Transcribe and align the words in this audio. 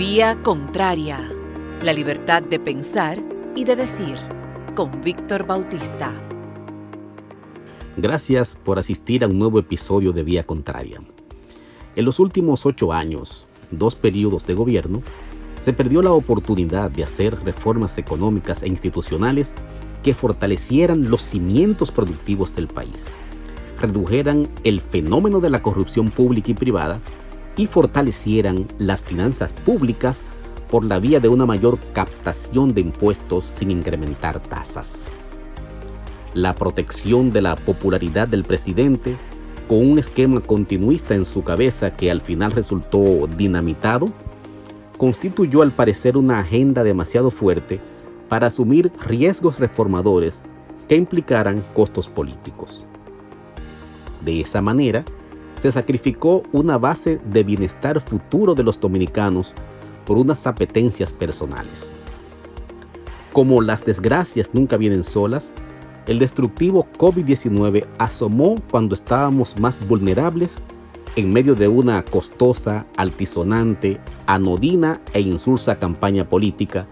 Vía 0.00 0.40
Contraria. 0.42 1.30
La 1.82 1.92
libertad 1.92 2.42
de 2.42 2.58
pensar 2.58 3.22
y 3.54 3.64
de 3.64 3.76
decir. 3.76 4.16
Con 4.74 5.02
Víctor 5.02 5.44
Bautista. 5.44 6.10
Gracias 7.98 8.56
por 8.64 8.78
asistir 8.78 9.22
a 9.22 9.26
un 9.26 9.38
nuevo 9.38 9.58
episodio 9.58 10.12
de 10.12 10.22
Vía 10.22 10.42
Contraria. 10.44 11.02
En 11.96 12.04
los 12.06 12.18
últimos 12.18 12.64
ocho 12.64 12.94
años, 12.94 13.46
dos 13.70 13.94
periodos 13.94 14.46
de 14.46 14.54
gobierno, 14.54 15.02
se 15.60 15.74
perdió 15.74 16.00
la 16.00 16.12
oportunidad 16.12 16.90
de 16.90 17.04
hacer 17.04 17.38
reformas 17.44 17.98
económicas 17.98 18.62
e 18.62 18.68
institucionales 18.68 19.52
que 20.02 20.14
fortalecieran 20.14 21.10
los 21.10 21.20
cimientos 21.20 21.90
productivos 21.92 22.54
del 22.54 22.68
país, 22.68 23.08
redujeran 23.78 24.48
el 24.64 24.80
fenómeno 24.80 25.40
de 25.40 25.50
la 25.50 25.60
corrupción 25.60 26.08
pública 26.08 26.52
y 26.52 26.54
privada 26.54 27.00
y 27.60 27.66
fortalecieran 27.66 28.68
las 28.78 29.02
finanzas 29.02 29.52
públicas 29.52 30.22
por 30.70 30.82
la 30.82 30.98
vía 30.98 31.20
de 31.20 31.28
una 31.28 31.44
mayor 31.44 31.78
captación 31.92 32.72
de 32.72 32.80
impuestos 32.80 33.44
sin 33.44 33.70
incrementar 33.70 34.40
tasas. 34.40 35.12
La 36.32 36.54
protección 36.54 37.30
de 37.30 37.42
la 37.42 37.56
popularidad 37.56 38.28
del 38.28 38.44
presidente 38.44 39.14
con 39.68 39.90
un 39.90 39.98
esquema 39.98 40.40
continuista 40.40 41.14
en 41.14 41.26
su 41.26 41.44
cabeza 41.44 41.94
que 41.94 42.10
al 42.10 42.22
final 42.22 42.52
resultó 42.52 43.26
dinamitado, 43.26 44.10
constituyó 44.96 45.60
al 45.60 45.70
parecer 45.70 46.16
una 46.16 46.38
agenda 46.38 46.82
demasiado 46.82 47.30
fuerte 47.30 47.78
para 48.30 48.46
asumir 48.46 48.90
riesgos 49.06 49.58
reformadores 49.58 50.42
que 50.88 50.96
implicaran 50.96 51.62
costos 51.74 52.08
políticos. 52.08 52.86
De 54.24 54.40
esa 54.40 54.62
manera, 54.62 55.04
se 55.60 55.70
sacrificó 55.70 56.42
una 56.52 56.78
base 56.78 57.20
de 57.24 57.44
bienestar 57.44 58.00
futuro 58.00 58.54
de 58.54 58.62
los 58.62 58.80
dominicanos 58.80 59.52
por 60.06 60.16
unas 60.16 60.46
apetencias 60.46 61.12
personales. 61.12 61.96
Como 63.32 63.60
las 63.60 63.84
desgracias 63.84 64.50
nunca 64.52 64.76
vienen 64.76 65.04
solas, 65.04 65.52
el 66.06 66.18
destructivo 66.18 66.88
COVID-19 66.98 67.86
asomó 67.98 68.56
cuando 68.70 68.94
estábamos 68.94 69.58
más 69.60 69.86
vulnerables 69.86 70.56
en 71.14 71.32
medio 71.32 71.54
de 71.54 71.68
una 71.68 72.02
costosa, 72.04 72.86
altisonante, 72.96 74.00
anodina 74.26 75.00
e 75.12 75.20
insulsa 75.20 75.78
campaña 75.78 76.28
política 76.28 76.86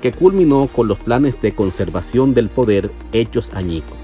que 0.00 0.12
culminó 0.12 0.68
con 0.68 0.88
los 0.88 0.98
planes 0.98 1.40
de 1.42 1.54
conservación 1.54 2.32
del 2.32 2.48
poder 2.48 2.90
hechos 3.12 3.52
añicos 3.52 3.96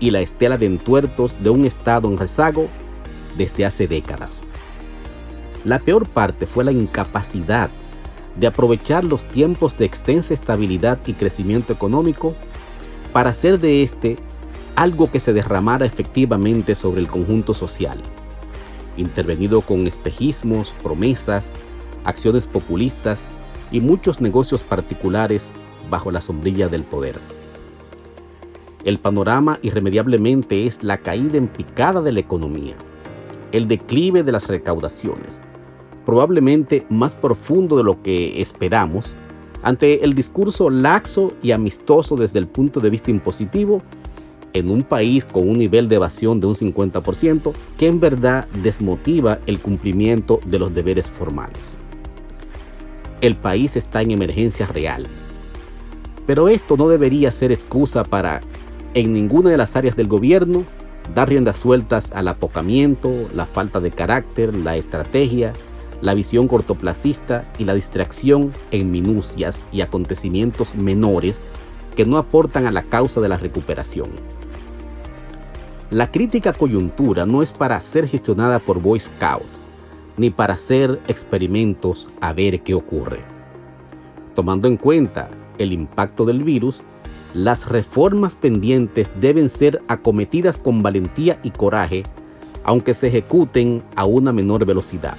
y 0.00 0.10
la 0.10 0.20
estela 0.20 0.58
de 0.58 0.66
entuertos 0.66 1.36
de 1.42 1.50
un 1.50 1.64
Estado 1.64 2.08
en 2.08 2.18
rezago 2.18 2.68
desde 3.38 3.64
hace 3.64 3.88
décadas. 3.88 4.42
La 5.64 5.78
peor 5.78 6.08
parte 6.08 6.46
fue 6.46 6.64
la 6.64 6.72
incapacidad 6.72 7.70
de 8.38 8.46
aprovechar 8.46 9.04
los 9.04 9.24
tiempos 9.24 9.76
de 9.78 9.84
extensa 9.84 10.34
estabilidad 10.34 10.98
y 11.06 11.14
crecimiento 11.14 11.72
económico 11.72 12.34
para 13.12 13.30
hacer 13.30 13.58
de 13.58 13.82
este 13.82 14.16
algo 14.76 15.10
que 15.10 15.18
se 15.18 15.32
derramara 15.32 15.86
efectivamente 15.86 16.76
sobre 16.76 17.00
el 17.00 17.08
conjunto 17.08 17.52
social, 17.52 18.00
intervenido 18.96 19.60
con 19.60 19.86
espejismos, 19.88 20.72
promesas, 20.82 21.50
acciones 22.04 22.46
populistas 22.46 23.26
y 23.72 23.80
muchos 23.80 24.20
negocios 24.20 24.62
particulares 24.62 25.50
bajo 25.90 26.12
la 26.12 26.20
sombrilla 26.20 26.68
del 26.68 26.84
poder. 26.84 27.18
El 28.84 29.00
panorama 29.00 29.58
irremediablemente 29.62 30.66
es 30.66 30.84
la 30.84 30.98
caída 30.98 31.36
en 31.36 31.48
picada 31.48 32.00
de 32.00 32.12
la 32.12 32.20
economía, 32.20 32.76
el 33.52 33.68
declive 33.68 34.22
de 34.22 34.32
las 34.32 34.48
recaudaciones, 34.48 35.40
probablemente 36.04 36.86
más 36.88 37.14
profundo 37.14 37.76
de 37.76 37.84
lo 37.84 38.02
que 38.02 38.40
esperamos, 38.40 39.16
ante 39.62 40.04
el 40.04 40.14
discurso 40.14 40.70
laxo 40.70 41.32
y 41.42 41.50
amistoso 41.50 42.16
desde 42.16 42.38
el 42.38 42.46
punto 42.46 42.80
de 42.80 42.90
vista 42.90 43.10
impositivo 43.10 43.82
en 44.52 44.70
un 44.70 44.82
país 44.82 45.24
con 45.24 45.48
un 45.48 45.58
nivel 45.58 45.88
de 45.88 45.96
evasión 45.96 46.40
de 46.40 46.46
un 46.46 46.54
50% 46.54 47.52
que 47.76 47.86
en 47.86 48.00
verdad 48.00 48.46
desmotiva 48.62 49.40
el 49.46 49.60
cumplimiento 49.60 50.40
de 50.46 50.58
los 50.58 50.74
deberes 50.74 51.10
formales. 51.10 51.76
El 53.20 53.36
país 53.36 53.76
está 53.76 54.00
en 54.02 54.12
emergencia 54.12 54.66
real. 54.66 55.04
Pero 56.26 56.48
esto 56.48 56.76
no 56.76 56.88
debería 56.88 57.32
ser 57.32 57.52
excusa 57.52 58.04
para, 58.04 58.40
en 58.94 59.12
ninguna 59.12 59.50
de 59.50 59.56
las 59.56 59.76
áreas 59.76 59.96
del 59.96 60.08
gobierno, 60.08 60.64
dar 61.14 61.28
riendas 61.28 61.58
sueltas 61.58 62.12
al 62.12 62.28
apocamiento, 62.28 63.10
la 63.34 63.46
falta 63.46 63.80
de 63.80 63.90
carácter, 63.90 64.56
la 64.56 64.76
estrategia, 64.76 65.52
la 66.00 66.14
visión 66.14 66.48
cortoplacista 66.48 67.44
y 67.58 67.64
la 67.64 67.74
distracción 67.74 68.52
en 68.70 68.90
minucias 68.90 69.64
y 69.72 69.80
acontecimientos 69.80 70.74
menores 70.74 71.42
que 71.96 72.04
no 72.04 72.18
aportan 72.18 72.66
a 72.66 72.70
la 72.70 72.82
causa 72.82 73.20
de 73.20 73.28
la 73.28 73.36
recuperación. 73.36 74.08
La 75.90 76.10
crítica 76.10 76.52
coyuntura 76.52 77.26
no 77.26 77.42
es 77.42 77.50
para 77.50 77.80
ser 77.80 78.06
gestionada 78.06 78.58
por 78.58 78.80
Boy 78.80 79.00
Scout, 79.00 79.46
ni 80.16 80.30
para 80.30 80.54
hacer 80.54 81.00
experimentos 81.08 82.08
a 82.20 82.32
ver 82.32 82.60
qué 82.60 82.74
ocurre. 82.74 83.20
Tomando 84.34 84.68
en 84.68 84.76
cuenta 84.76 85.30
el 85.56 85.72
impacto 85.72 86.24
del 86.24 86.44
virus, 86.44 86.82
las 87.34 87.68
reformas 87.68 88.34
pendientes 88.34 89.10
deben 89.20 89.48
ser 89.48 89.82
acometidas 89.88 90.58
con 90.58 90.82
valentía 90.82 91.38
y 91.42 91.50
coraje, 91.50 92.02
aunque 92.64 92.94
se 92.94 93.08
ejecuten 93.08 93.82
a 93.96 94.04
una 94.04 94.32
menor 94.32 94.64
velocidad 94.64 95.16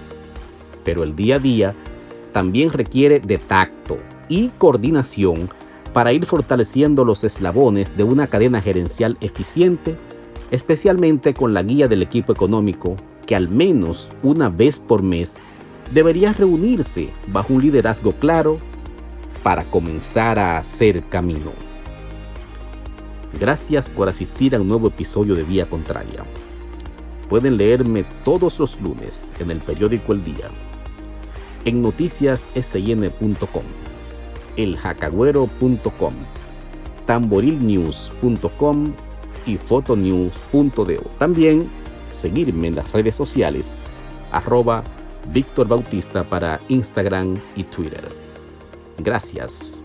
pero 0.89 1.03
el 1.03 1.15
día 1.15 1.35
a 1.35 1.39
día 1.39 1.75
también 2.33 2.71
requiere 2.71 3.19
de 3.19 3.37
tacto 3.37 3.99
y 4.27 4.49
coordinación 4.57 5.49
para 5.93 6.13
ir 6.13 6.25
fortaleciendo 6.25 7.05
los 7.05 7.23
eslabones 7.23 7.95
de 7.95 8.03
una 8.03 8.25
cadena 8.25 8.59
gerencial 8.59 9.15
eficiente, 9.21 9.97
especialmente 10.49 11.35
con 11.35 11.53
la 11.53 11.61
guía 11.61 11.87
del 11.87 12.01
equipo 12.01 12.31
económico 12.31 12.95
que 13.27 13.35
al 13.35 13.49
menos 13.49 14.09
una 14.23 14.49
vez 14.49 14.79
por 14.79 15.03
mes 15.03 15.35
debería 15.93 16.33
reunirse 16.33 17.09
bajo 17.27 17.53
un 17.53 17.61
liderazgo 17.61 18.13
claro 18.13 18.59
para 19.43 19.63
comenzar 19.65 20.39
a 20.39 20.57
hacer 20.57 21.03
camino. 21.03 21.68
Gracias 23.37 23.89
por 23.89 24.07
asistir 24.09 24.55
a 24.55 24.61
un 24.61 24.67
nuevo 24.67 24.87
episodio 24.87 25.35
de 25.35 25.43
Vía 25.43 25.69
Contraria. 25.69 26.25
Pueden 27.29 27.57
leerme 27.57 28.05
todos 28.23 28.59
los 28.59 28.79
lunes 28.81 29.31
en 29.39 29.51
el 29.51 29.59
periódico 29.59 30.13
El 30.13 30.23
Día 30.23 30.49
en 31.65 31.81
noticiassn.com, 31.81 33.63
eljacagüero.com, 34.55 36.13
tamborilnews.com 37.05 38.85
y 39.45 39.57
fotonews.de. 39.57 41.01
También 41.17 41.69
seguirme 42.13 42.67
en 42.67 42.75
las 42.75 42.91
redes 42.93 43.15
sociales 43.15 43.75
arroba 44.31 44.83
Víctor 45.31 45.67
Bautista 45.67 46.23
para 46.23 46.59
Instagram 46.69 47.39
y 47.55 47.63
Twitter. 47.63 48.07
Gracias. 48.97 49.83